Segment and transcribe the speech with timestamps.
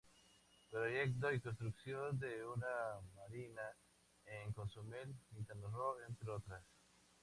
[0.71, 2.65] Proyecto y Construcción de una
[3.15, 3.61] Marina
[4.25, 6.63] en Cozumel, Quintana Roo, entre otras.